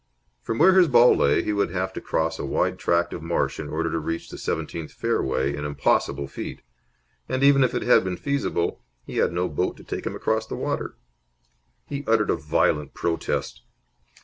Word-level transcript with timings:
From 0.41 0.57
where 0.57 0.73
his 0.73 0.87
ball 0.87 1.15
lay 1.15 1.43
he 1.43 1.53
would 1.53 1.69
have 1.69 1.93
to 1.93 2.01
cross 2.01 2.39
a 2.39 2.43
wide 2.43 2.79
tract 2.79 3.13
of 3.13 3.21
marsh 3.21 3.59
in 3.59 3.69
order 3.69 3.91
to 3.91 3.99
reach 3.99 4.31
the 4.31 4.37
seventeenth 4.39 4.91
fairway 4.91 5.55
an 5.55 5.63
impossible 5.63 6.27
feat. 6.27 6.63
And, 7.29 7.43
even 7.43 7.63
if 7.63 7.75
it 7.75 7.83
had 7.83 8.03
been 8.03 8.17
feasible, 8.17 8.81
he 9.05 9.17
had 9.17 9.31
no 9.31 9.47
boat 9.47 9.77
to 9.77 9.83
take 9.83 10.07
him 10.07 10.15
across 10.15 10.47
the 10.47 10.55
water. 10.55 10.95
He 11.85 12.03
uttered 12.07 12.31
a 12.31 12.35
violent 12.35 12.95
protest. 12.95 13.61